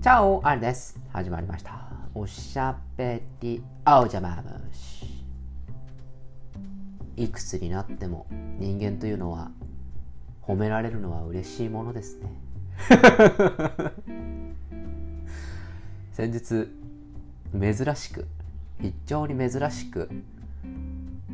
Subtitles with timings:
[0.00, 1.72] チャオあれです始まりました。
[2.14, 3.60] おしゃべり。
[3.84, 4.40] 青じゃま
[4.70, 5.24] 虫
[7.16, 9.50] いくつになっても人間というのは
[10.40, 12.30] 褒められるのは嬉しいものですね。
[16.14, 16.68] 先日
[17.52, 18.28] 珍しく
[18.80, 20.08] 非常に珍しく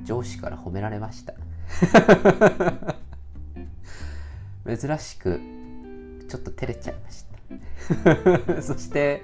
[0.05, 1.35] 上司から褒められました。
[4.67, 5.39] 珍しく
[6.31, 7.34] ちょっと照れちゃいました
[8.61, 9.23] そして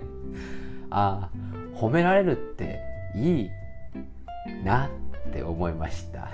[0.90, 2.80] ああ褒められるって
[3.14, 3.50] いい
[4.64, 4.86] な
[5.28, 6.28] って思いました。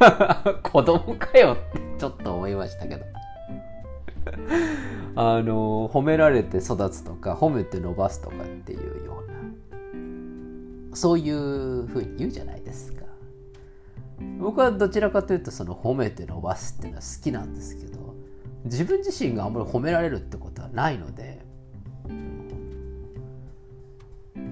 [0.62, 3.04] 子供かよってちょっと思いましたけど。
[5.16, 9.30] あの褒められて育つとか褒めて伸ばすとかっていうよう
[10.90, 13.04] なそういうふうに言うじゃないですか。
[14.38, 18.14] 僕はどちらかというとその褒めて伸ばすっていうのは好きなんですけど
[18.64, 21.44] 自分自身があんまり褒められるってことないので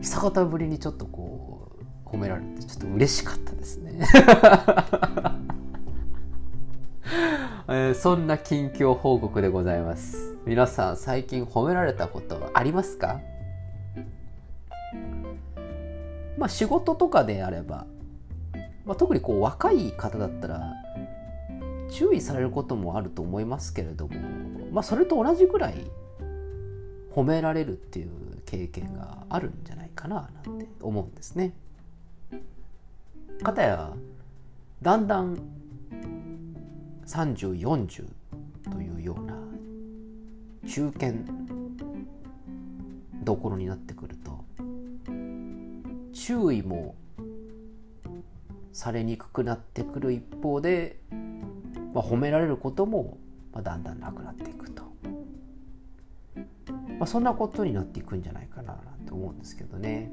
[0.00, 4.00] 久方ぶりにちょっとこう褒められてちょっと嬉しかったですね。
[7.70, 10.36] えー、そんな近況報告でございます。
[10.46, 13.20] 皆さん最近褒められたことはありますか？
[16.38, 17.84] まあ仕事とかであれば、
[18.86, 20.72] まあ、特にこう若い方だったら
[21.90, 24.14] 注意されることもあると思いますけれども、
[24.72, 25.74] まあ、それと同じぐらい
[27.18, 28.08] 褒められるっていう
[28.46, 31.52] 経験があるんじゃないかななんて思うんですね。
[33.42, 33.92] かたや
[34.80, 35.36] だんだん
[37.04, 38.04] 3040
[38.70, 39.34] というような
[40.68, 41.12] 中堅
[43.24, 44.44] どころになってくると
[46.12, 46.94] 注意も
[48.72, 51.00] されにくくなってくる一方で、
[51.92, 53.18] まあ、褒められることも、
[53.60, 54.57] だんだんなくなっていく、
[56.98, 60.10] まあ、そんなことになっていくんじゃないかななんて思うんですけどね。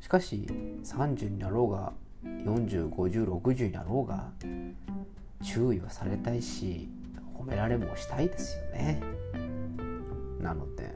[0.00, 0.46] しかし
[0.84, 1.92] 30になろうが
[2.24, 4.30] 405060になろうが
[5.42, 6.88] 注意はされたいし
[7.38, 9.02] 褒められもしたいですよね。
[10.40, 10.94] なので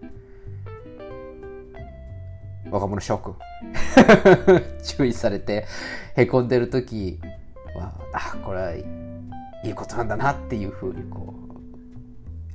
[2.70, 3.34] 若者諸君
[4.82, 5.66] 注意されて
[6.16, 7.20] へこんでる時
[7.76, 11.41] はあこれはいいことなんだなっていうふうにこう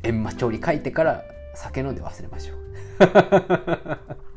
[0.04, 1.24] 閻魔帳に書いてから
[1.56, 2.58] 酒飲んで忘れましょう。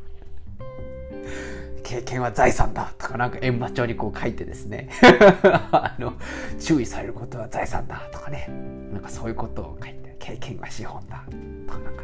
[1.83, 4.89] 経験は財産だとかなんか閻魔帳にこう書いてですね。
[5.71, 6.13] あの
[6.59, 8.47] 注意されることは財産だとかね。
[8.93, 11.23] なんかそういうことを書いて経験は資本だ
[11.67, 12.03] とかなんか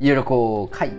[0.00, 0.96] いろいろこう書いて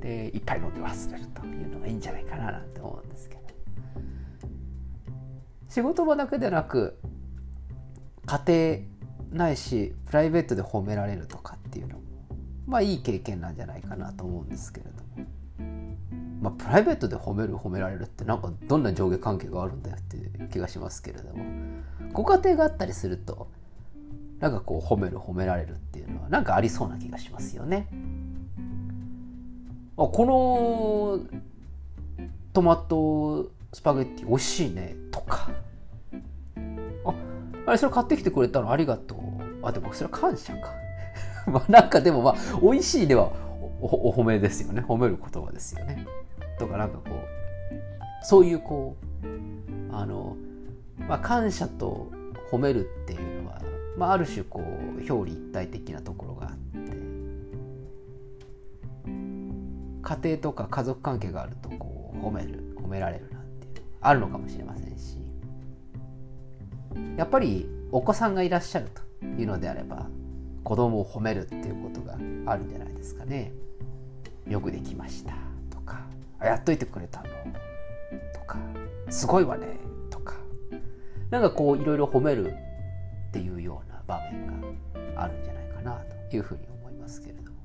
[0.00, 3.42] でいっぱい飲んで忘れるというのがいいんじゃないかななんて思うんですけど。
[5.68, 6.98] 仕事場だけでなく
[8.26, 8.97] 家庭
[9.32, 12.02] ないしプライベートで褒められるとかっていうのも
[12.66, 15.28] まあいい経験なんじゃないかなと思うんですけれども。
[16.40, 21.44] まあ、プライベートで褒める褒められるってなんかどんな上下関係があるんだよっていう気がしますけれども。
[22.12, 23.50] ご家庭があったりすると
[24.38, 27.88] なんかこう褒める褒められるっていうのはなんかありそうな気がしますよね。
[29.96, 31.40] あこの
[32.52, 35.50] トマトスパゲッティ美味しいねとか。
[37.68, 39.18] あれそれ買ってきてくれたのありがとう。
[39.62, 40.74] あでもそれは感謝か。
[41.46, 43.30] まあなんかでもまあ美味しいでは
[43.80, 44.84] お褒めですよね。
[44.86, 46.06] 褒める言葉ですよね。
[46.58, 50.36] とかなんかこうそういうこうあの、
[51.08, 52.10] まあ、感謝と
[52.50, 53.60] 褒めるっていうのは、
[53.96, 56.78] まあ、ある種こう表裏一体的なところがあって
[60.02, 65.18] 家庭とか家族関係があるとこう褒める褒められるなんていうあるのかもしれませんし
[67.18, 70.06] やっぱりお子さんがいらっしゃるというのであれば
[70.62, 72.12] 子供を褒めるっていうことが
[72.46, 73.52] あるんじゃないですかね。
[74.46, 75.32] よくできました
[75.68, 76.00] とか
[76.40, 77.26] やっといてくれたの
[78.32, 78.56] とか
[79.10, 79.66] すごいわね
[80.10, 80.34] とか。
[81.30, 84.46] なんかこういろいろ褒めるっていうような場面
[85.14, 86.00] があるんじゃないかな
[86.30, 87.58] というふうに思いますけれども。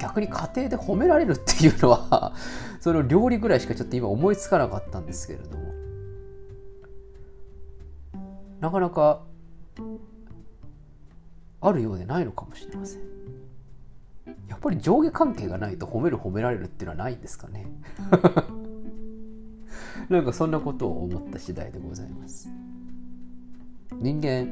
[0.00, 2.32] 逆に家庭で褒められるっていうのは
[2.80, 5.81] その料理ぐらいしかちょっと今思いつかなかったんですけれども。
[8.62, 9.20] なかなか
[11.60, 13.00] あるようでないのかもしれません。
[14.48, 17.66] やっぱり上下関係がないと褒める褒められるっていうのはないんですかね。
[20.08, 22.48] なんかそんなことを思った次第でございます。
[23.94, 24.46] 人間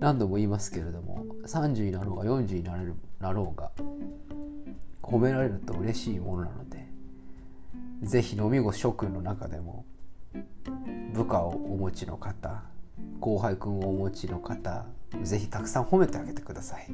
[0.00, 3.70] 何度も言いますけれども30になろうが40になれるなろうが
[5.02, 6.86] 褒められると嬉しいものなので
[8.00, 9.84] 是非飲み子諸君の中でも
[11.12, 12.62] 部下をお持ちの方
[13.20, 14.86] 後輩くんをお持ちの方
[15.22, 16.90] ぜひたくさん褒めてあげてください。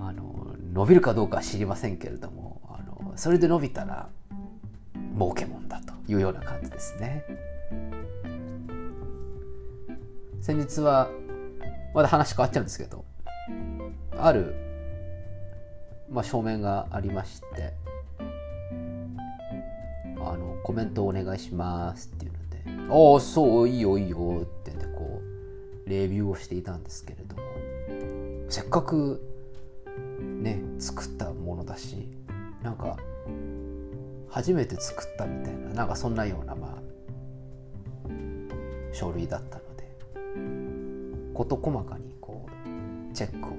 [0.00, 4.08] あの伸びるかどうかは知りませんけれどもあのそれで伸びたら
[5.18, 7.24] 儲けもんだというような感じですね。
[10.40, 11.10] 先日は
[11.94, 13.04] まだ話変わっちゃうんですけど
[14.16, 14.54] ある、
[16.10, 17.74] まあ、証明がありまして
[20.18, 22.29] あのコメントお願いしますっていう
[22.90, 25.20] 「ああそういいよいいよ」ってねこ
[25.86, 27.40] うレビューをしていたんですけれども。
[28.50, 29.22] せっかく
[30.42, 32.08] ね作ったものだし
[32.64, 32.96] なんか
[34.28, 36.82] 初めて作ったみたいななんかそんなようなまあ
[38.92, 43.52] 書類だったので事細かにこうチェックを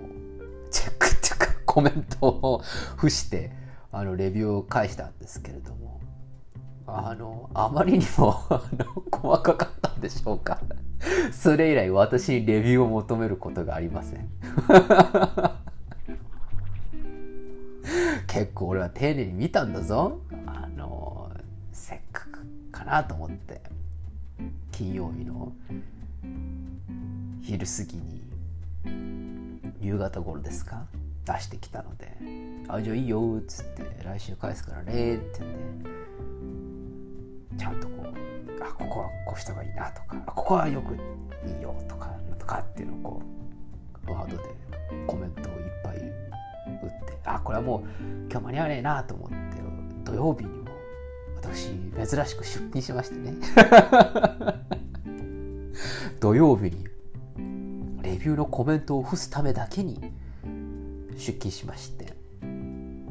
[0.69, 2.61] チェックっていうかコメントを
[2.99, 3.51] 付して
[3.93, 6.01] あのレビューを返したんですけれども。
[6.93, 10.59] あのあまりにもあの細かかったんでしょうか。
[11.31, 14.27] それ以来私にレビューを求めることがありません。
[18.27, 20.19] 結構俺は丁寧に見たんだぞ。
[20.45, 21.31] あの
[21.71, 23.61] せっかくかなと思って。
[24.71, 25.51] 金曜日の
[27.43, 28.21] 昼過ぎに
[29.79, 30.85] 夕方頃ですか？
[31.25, 32.17] 出してきたので
[32.67, 35.51] 「あじゃあいいよ」っつって「来週返すからね」って言っ
[35.93, 36.00] て。
[37.57, 38.07] ちゃんとこう
[38.63, 40.97] 「あここはこうした方がいいな」とか「あここはよくい
[41.59, 43.21] いよ」とか「とか」っていうのをこ
[44.07, 44.43] うワードで
[45.07, 46.09] コメントをいっぱい打っ
[47.05, 47.81] てあこれはもう
[48.31, 49.35] 今日間に合わねえなと思って
[50.03, 50.71] 土曜日にも
[51.35, 53.33] 私珍しく出勤しましてね。
[56.19, 56.85] 土曜日に
[58.03, 60.13] レビューのコメントを付すためだけに
[61.13, 62.13] 出勤しまして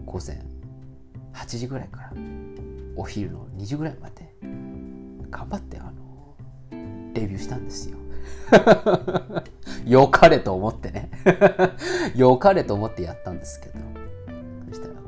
[0.06, 0.40] 午前
[1.32, 2.12] 8時ぐらいから
[3.00, 4.30] お昼の2時ぐらいまで
[5.30, 6.36] 頑張ってあの
[7.14, 7.96] レビューしたんですよ。
[9.88, 11.10] よかれと思ってね。
[12.14, 13.78] よかれと思ってやったんですけど。
[14.68, 15.00] そしたらこ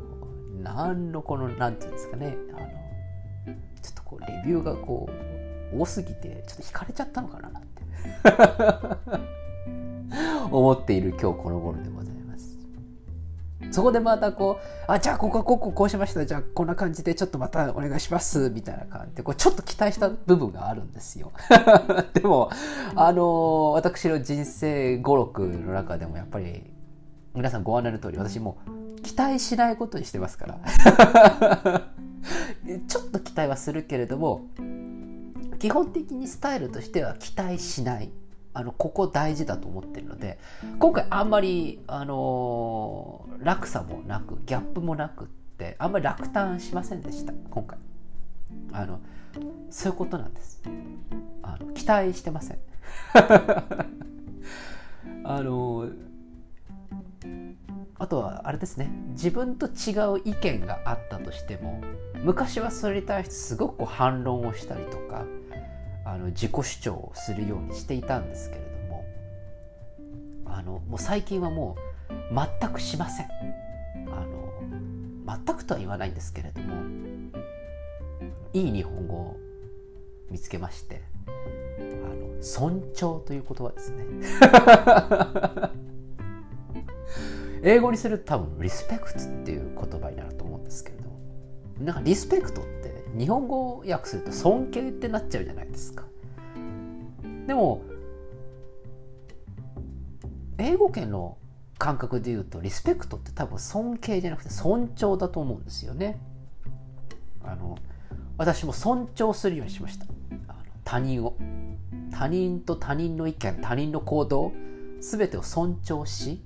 [0.58, 2.34] う何のこの何て言うんですかね。
[2.56, 2.60] あ
[3.50, 5.10] のちょっとこうレビューがこ
[5.74, 7.82] う多すぎてちょっと引かれちゃったのかななんて。
[10.50, 12.21] 思っている今日この頃でございます。
[13.72, 16.24] そこでまたこうあじゃあここはこここうしました。
[16.26, 18.50] じゃあこんな感じでちょっとまたお願いします。
[18.50, 21.32] みたいな感じでこうちょっと期待した部分があるんですよ。
[22.14, 22.50] でも
[22.94, 26.70] あの私の人生語録の中でもやっぱり
[27.34, 28.58] 皆さんご案内の通り私も
[29.02, 30.60] 期待しないことにしてますから。
[32.86, 34.42] ちょっと期待はするけれども
[35.58, 38.10] 基本的にスタイルとしては期待しない。
[38.54, 40.38] あのここ大事だと思ってるので
[40.78, 45.26] 今回あんまり、あのー、落差もなくギャップもなくっ
[45.58, 47.78] てあんまり落胆しませんでした今回。
[48.72, 49.00] あの
[49.70, 50.62] そういうことなんです。
[51.42, 52.58] あの期待してません。
[55.24, 55.88] あの
[57.98, 58.90] あとはあれですね。
[59.10, 61.80] 自分と違う意見があったとしても
[62.22, 65.24] 昔はそれに対してすごく反論をしたりとか
[66.12, 69.06] あの自己主張をするようにしていたんですけれども
[70.44, 71.74] あのもう最近はも
[72.10, 72.12] う
[72.60, 73.26] 全くしません。
[74.08, 74.52] あの
[75.46, 76.74] 全くとは言わないんですけれども
[78.52, 79.36] いい日本語を
[80.30, 81.00] 見つけまして
[81.78, 81.80] あ
[82.14, 84.04] の尊重という言葉ですね。
[87.64, 91.01] 英語にすると多分リスペクトっていう言葉になると思うんですけど
[91.82, 96.04] なんかリスペクトって日本語訳すると尊敬ってなっちゃうじゃないですか。
[97.46, 97.82] でも
[100.58, 101.38] 英語圏の
[101.78, 106.20] 感覚で言うとリスペクトって多分尊敬じゃなくて尊重だと思うんですよね。
[107.42, 107.76] あの
[108.36, 110.06] 私も尊重するようにしました。
[110.48, 111.36] あの他人を。
[112.12, 114.52] 他人と他人の意見他人の行動
[115.00, 116.42] 全てを尊重し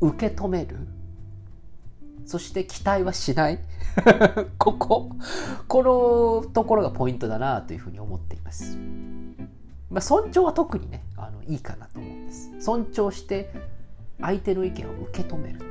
[0.00, 0.78] 受け止める。
[2.28, 3.58] そして期待はしない。
[4.58, 5.10] ここ
[5.66, 8.76] このところがポイントだなというふうに思っています、
[9.90, 12.50] まあ、尊重は特にねあのいいかなと思うんです。
[12.60, 13.50] 尊重して
[14.20, 15.64] 相手の意見を受け止めると。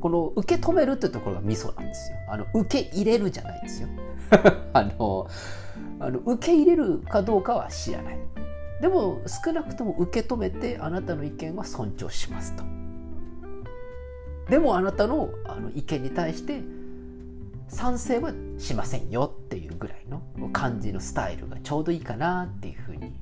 [0.00, 2.16] この受け止めるってところがミソなんですよ。
[2.28, 3.88] あの受け入れるじゃないですよ。
[4.72, 5.28] あの
[6.00, 8.18] あの受け入れるかどうかは知らない。
[8.80, 12.81] でも少なくとも受け止めてあなたの意見は尊重しますと。
[14.48, 16.60] でもあなたのあの意見に対して
[17.68, 20.20] 賛成はしませんよっていうぐらいの
[20.52, 23.12] 感じのスタイルがちょうどいいかなっていうふうに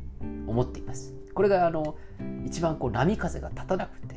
[0.47, 1.15] 思っています。
[1.35, 1.97] これがあの
[2.45, 4.17] 一番こう波風が立たなくて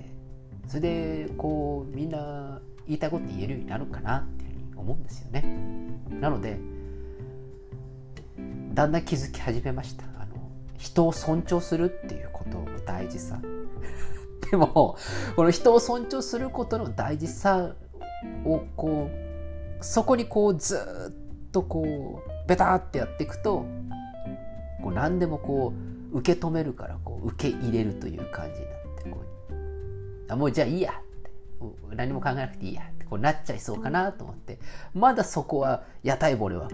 [0.67, 5.43] それでこうみんな言いたいこと言えるようになるかなっていうふうに思うんですよね。
[6.19, 6.57] なので
[8.74, 10.05] だんだん気づき始めました。
[10.19, 10.36] あの
[10.77, 13.39] 人を尊重するっていうことの大事さ
[14.53, 14.67] でも
[15.36, 17.74] この人を尊重することの大事さ
[18.45, 20.77] をこうそこにこうず
[21.48, 23.65] っとこうベタってやっていくと
[24.83, 25.74] こう何でもこ
[26.13, 34.60] う受け止めるからこう受け入れるという感じになってこうあもうじゃあいいやって何も考えなくていいやってこうなっちゃいそうかなと思って
[34.93, 36.69] まだそこは屋台骨は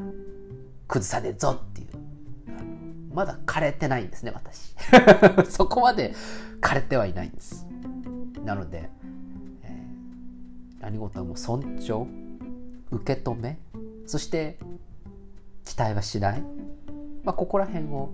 [0.90, 1.88] 崩さねえぞっていう。
[3.14, 4.76] まだ枯れてないんですね私。
[5.50, 6.14] そこまで
[6.62, 7.69] 枯れてはいないんです。
[8.50, 8.90] なので、
[9.62, 12.08] えー、何事も尊重
[12.90, 13.60] 受け止め
[14.08, 14.58] そして
[15.66, 16.42] 期待はしない、
[17.24, 18.10] まあ、ここら辺を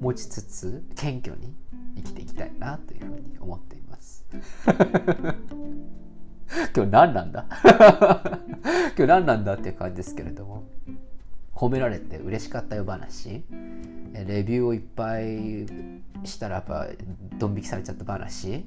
[0.00, 1.52] 持ちつつ謙虚に
[1.96, 4.24] 生きていきたいなというふうに思っています。
[6.72, 7.46] 今日何なんだ？
[8.96, 10.68] 今日何なんだっていう感じですけれども。
[11.52, 13.44] 褒められて嬉しかったよ話。
[14.14, 15.66] レビューをいっぱい
[16.24, 16.86] したらやっぱ
[17.38, 18.64] ドン引きされちゃった話。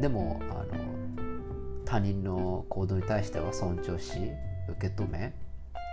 [0.00, 0.66] でもあの
[1.84, 4.18] 他人の行動に対しては尊重し
[4.68, 5.34] 受け止め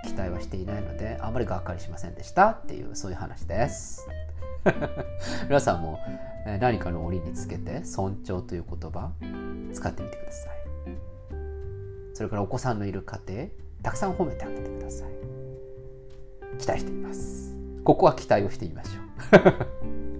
[0.05, 4.07] 期待はしていないのであまりがっかりしませんでしたっていうそういう話です。
[5.47, 5.99] 皆さんも
[6.59, 9.11] 何かの折につけて尊重という言葉
[9.73, 10.59] 使ってみてください。
[12.13, 13.47] それからお子さんのいる家庭
[13.81, 15.09] たくさん褒めてあげてください。
[16.57, 17.55] 期待しています。
[17.83, 19.01] ここは期待をしてみましょ
[19.37, 20.18] う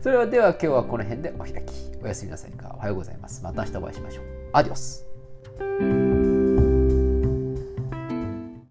[0.00, 1.88] それでは今日はこの辺でお開き。
[2.02, 2.50] おやすみなさい。
[2.52, 3.42] かおはようございます。
[3.42, 4.24] また明日お会いしましょう。
[4.52, 5.07] アディオス。